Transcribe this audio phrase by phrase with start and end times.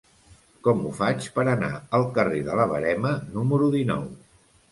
[0.67, 1.69] Com ho faig per anar
[1.99, 4.09] al carrer de la Verema número dinou?